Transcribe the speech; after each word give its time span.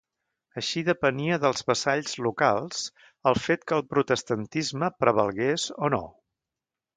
Així 0.59 0.81
depenia 0.85 1.35
dels 1.43 1.61
vassalls 1.67 2.15
locals 2.27 2.79
el 3.33 3.37
fet 3.49 3.67
que 3.73 3.77
el 3.81 3.85
Protestantisme 3.93 4.91
prevalgués 5.05 5.69
o 5.89 5.93
no. 5.97 6.03